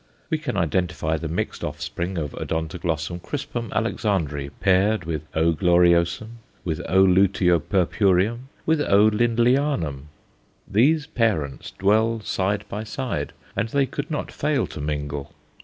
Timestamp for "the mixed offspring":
1.17-2.17